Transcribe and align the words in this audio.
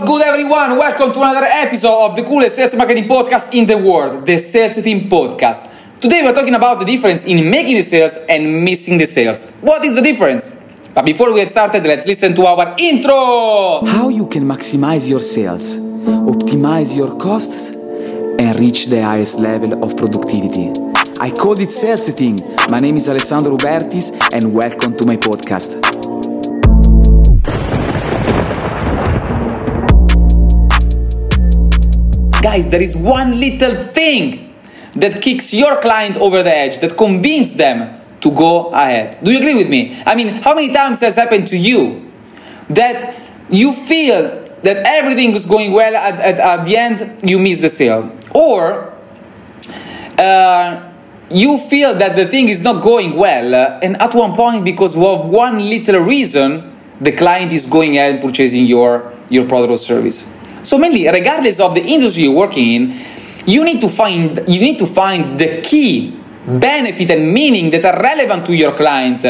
What's 0.00 0.12
good, 0.12 0.22
everyone? 0.22 0.78
Welcome 0.78 1.12
to 1.12 1.20
another 1.20 1.46
episode 1.46 2.06
of 2.06 2.16
the 2.16 2.22
coolest 2.22 2.56
sales 2.56 2.74
marketing 2.74 3.04
podcast 3.04 3.52
in 3.52 3.66
the 3.66 3.76
world, 3.76 4.24
the 4.24 4.38
Sales 4.38 4.80
Team 4.82 5.10
Podcast. 5.10 6.00
Today, 6.00 6.22
we're 6.22 6.32
talking 6.32 6.54
about 6.54 6.78
the 6.78 6.86
difference 6.86 7.26
in 7.26 7.50
making 7.50 7.76
the 7.76 7.82
sales 7.82 8.16
and 8.26 8.64
missing 8.64 8.96
the 8.96 9.04
sales. 9.04 9.54
What 9.60 9.84
is 9.84 9.94
the 9.94 10.00
difference? 10.00 10.88
But 10.94 11.04
before 11.04 11.30
we 11.34 11.40
get 11.40 11.50
started, 11.50 11.82
let's 11.82 12.06
listen 12.06 12.34
to 12.36 12.46
our 12.46 12.74
intro. 12.78 13.84
How 13.84 14.08
you 14.08 14.26
can 14.26 14.44
maximize 14.44 15.10
your 15.10 15.20
sales, 15.20 15.76
optimize 15.76 16.96
your 16.96 17.18
costs, 17.18 17.72
and 17.72 18.58
reach 18.58 18.86
the 18.86 19.02
highest 19.02 19.38
level 19.38 19.84
of 19.84 19.98
productivity. 19.98 20.70
I 21.20 21.30
call 21.30 21.60
it 21.60 21.70
Sales 21.70 22.10
Team. 22.14 22.36
My 22.70 22.78
name 22.78 22.96
is 22.96 23.06
Alessandro 23.06 23.54
Ubertis, 23.54 24.18
and 24.32 24.54
welcome 24.54 24.96
to 24.96 25.04
my 25.04 25.18
podcast. 25.18 26.39
Guys, 32.42 32.68
there 32.68 32.82
is 32.82 32.96
one 32.96 33.38
little 33.38 33.74
thing 33.88 34.54
that 34.92 35.20
kicks 35.20 35.52
your 35.52 35.80
client 35.80 36.16
over 36.16 36.42
the 36.42 36.50
edge, 36.54 36.78
that 36.78 36.96
convinces 36.96 37.56
them 37.56 38.00
to 38.20 38.30
go 38.30 38.68
ahead. 38.68 39.22
Do 39.22 39.30
you 39.30 39.38
agree 39.38 39.54
with 39.54 39.68
me? 39.68 40.00
I 40.06 40.14
mean, 40.14 40.28
how 40.28 40.54
many 40.54 40.72
times 40.72 41.00
has 41.00 41.16
happened 41.16 41.48
to 41.48 41.56
you 41.56 42.10
that 42.68 43.20
you 43.50 43.72
feel 43.72 44.42
that 44.62 44.78
everything 44.86 45.34
is 45.34 45.44
going 45.44 45.72
well 45.72 45.94
at, 45.94 46.18
at, 46.18 46.38
at 46.38 46.64
the 46.64 46.76
end, 46.76 47.28
you 47.28 47.38
miss 47.38 47.60
the 47.60 47.68
sale? 47.68 48.10
Or 48.34 48.94
uh, 50.18 50.90
you 51.30 51.58
feel 51.58 51.94
that 51.94 52.16
the 52.16 52.26
thing 52.26 52.48
is 52.48 52.62
not 52.62 52.82
going 52.82 53.16
well, 53.16 53.54
uh, 53.54 53.80
and 53.82 54.00
at 54.00 54.14
one 54.14 54.34
point, 54.34 54.64
because 54.64 54.96
of 54.96 55.28
one 55.28 55.58
little 55.58 56.00
reason, 56.00 56.74
the 57.00 57.12
client 57.12 57.52
is 57.52 57.66
going 57.66 57.96
ahead 57.96 58.14
and 58.14 58.22
purchasing 58.22 58.66
your, 58.66 59.12
your 59.28 59.46
product 59.46 59.72
or 59.72 59.78
service. 59.78 60.39
So 60.62 60.78
mainly, 60.78 61.08
regardless 61.08 61.60
of 61.60 61.74
the 61.74 61.82
industry 61.82 62.24
you're 62.24 62.34
working 62.34 62.68
in, 62.72 63.00
you 63.46 63.64
need 63.64 63.80
to 63.80 63.88
find 63.88 64.36
you 64.46 64.60
need 64.60 64.78
to 64.78 64.86
find 64.86 65.38
the 65.38 65.62
key 65.62 66.16
benefit 66.46 67.10
and 67.10 67.32
meaning 67.32 67.70
that 67.70 67.84
are 67.84 68.00
relevant 68.00 68.46
to 68.46 68.54
your 68.54 68.72
client. 68.72 69.24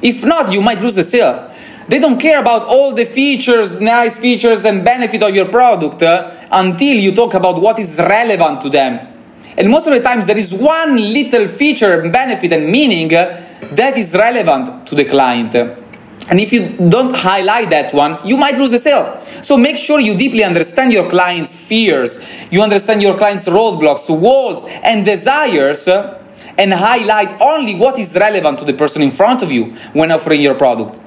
If 0.00 0.24
not, 0.24 0.52
you 0.52 0.60
might 0.60 0.80
lose 0.80 0.96
the 0.96 1.04
sale. 1.04 1.50
They 1.88 1.98
don't 1.98 2.18
care 2.18 2.40
about 2.40 2.62
all 2.62 2.94
the 2.94 3.04
features, 3.04 3.80
nice 3.80 4.18
features 4.18 4.64
and 4.64 4.84
benefit 4.84 5.22
of 5.22 5.34
your 5.34 5.48
product 5.48 6.02
uh, 6.02 6.30
until 6.50 6.96
you 6.96 7.14
talk 7.14 7.34
about 7.34 7.60
what 7.60 7.78
is 7.78 7.98
relevant 7.98 8.60
to 8.62 8.70
them. 8.70 9.08
And 9.56 9.68
most 9.68 9.86
of 9.86 9.92
the 9.92 10.00
times 10.00 10.26
there 10.26 10.38
is 10.38 10.54
one 10.54 10.96
little 10.96 11.46
feature, 11.48 12.08
benefit 12.08 12.52
and 12.52 12.66
meaning 12.66 13.12
uh, 13.14 13.44
that 13.72 13.98
is 13.98 14.14
relevant 14.14 14.86
to 14.86 14.94
the 14.94 15.04
client. 15.04 15.81
And 16.30 16.40
if 16.40 16.52
you 16.52 16.76
don't 16.88 17.14
highlight 17.14 17.70
that 17.70 17.92
one, 17.92 18.18
you 18.26 18.36
might 18.36 18.56
lose 18.56 18.70
the 18.70 18.78
sale. 18.78 19.20
So 19.42 19.56
make 19.56 19.76
sure 19.76 20.00
you 20.00 20.16
deeply 20.16 20.44
understand 20.44 20.92
your 20.92 21.10
client's 21.10 21.54
fears, 21.54 22.20
you 22.50 22.62
understand 22.62 23.02
your 23.02 23.18
client's 23.18 23.48
roadblocks, 23.48 24.08
walls, 24.08 24.66
and 24.84 25.04
desires, 25.04 25.88
uh, 25.88 26.22
and 26.56 26.72
highlight 26.72 27.40
only 27.40 27.74
what 27.74 27.98
is 27.98 28.14
relevant 28.14 28.58
to 28.60 28.64
the 28.64 28.74
person 28.74 29.02
in 29.02 29.10
front 29.10 29.42
of 29.42 29.50
you 29.50 29.74
when 29.92 30.12
offering 30.12 30.40
your 30.40 30.54
product. 30.54 31.00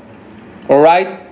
Alright? 0.69 1.25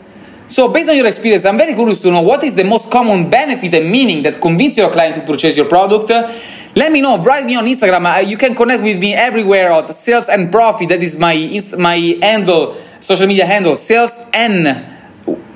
So, 0.45 0.67
based 0.67 0.89
on 0.89 0.97
your 0.97 1.07
experience, 1.07 1.45
I'm 1.45 1.57
very 1.57 1.73
curious 1.73 2.01
to 2.01 2.11
know 2.11 2.21
what 2.21 2.43
is 2.43 2.55
the 2.55 2.63
most 2.63 2.91
common 2.91 3.29
benefit 3.29 3.73
and 3.73 3.89
meaning 3.89 4.21
that 4.23 4.39
convince 4.39 4.77
your 4.77 4.91
client 4.91 5.15
to 5.15 5.21
purchase 5.21 5.57
your 5.57 5.65
product. 5.65 6.09
Let 6.75 6.91
me 6.91 7.01
know. 7.01 7.17
Write 7.17 7.45
me 7.45 7.55
on 7.55 7.65
Instagram. 7.65 8.05
Uh, 8.05 8.19
you 8.19 8.37
can 8.37 8.53
connect 8.53 8.83
with 8.83 8.99
me 8.99 9.13
everywhere 9.13 9.71
at 9.71 9.95
Sales 9.95 10.27
and 10.27 10.51
Profit. 10.51 10.89
That 10.89 11.01
is 11.01 11.17
my 11.17 11.61
my 11.77 12.17
handle, 12.21 12.75
social 13.03 13.27
media 13.27 13.45
handle, 13.45 13.75
Sales 13.75 14.19
and 14.33 14.91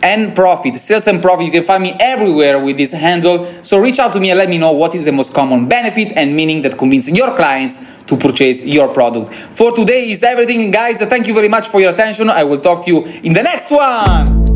and 0.01 0.35
profit. 0.35 0.75
Sales 0.75 1.07
and 1.07 1.21
profit 1.21 1.45
you 1.45 1.51
can 1.51 1.63
find 1.63 1.83
me 1.83 1.95
everywhere 1.99 2.63
with 2.63 2.77
this 2.77 2.93
handle. 2.93 3.45
So 3.63 3.79
reach 3.79 3.99
out 3.99 4.13
to 4.13 4.19
me 4.19 4.29
and 4.29 4.37
let 4.37 4.49
me 4.49 4.57
know 4.57 4.71
what 4.71 4.95
is 4.95 5.05
the 5.05 5.11
most 5.11 5.33
common 5.33 5.67
benefit 5.67 6.13
and 6.15 6.35
meaning 6.35 6.61
that 6.61 6.77
convinces 6.77 7.13
your 7.17 7.35
clients 7.35 7.83
to 8.05 8.15
purchase 8.15 8.65
your 8.65 8.93
product. 8.93 9.33
For 9.33 9.71
today 9.71 10.09
is 10.09 10.23
everything 10.23 10.71
guys. 10.71 11.02
Thank 11.02 11.27
you 11.27 11.33
very 11.33 11.49
much 11.49 11.67
for 11.67 11.81
your 11.81 11.91
attention. 11.91 12.30
I 12.30 12.43
will 12.43 12.59
talk 12.59 12.86
to 12.86 12.91
you 12.91 13.05
in 13.05 13.33
the 13.33 13.43
next 13.43 13.71
one 13.71 14.46